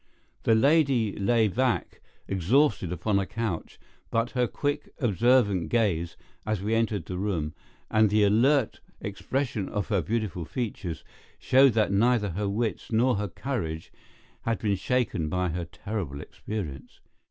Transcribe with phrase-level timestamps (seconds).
[0.41, 3.77] The lady lay back exhausted upon a couch,
[4.09, 7.53] but her quick, observant gaze, as we entered the room,
[7.91, 11.03] and the alert expression of her beautiful features,
[11.37, 13.91] showed that neither her wits nor her courage
[14.41, 16.99] had been shaken by her terrible experience.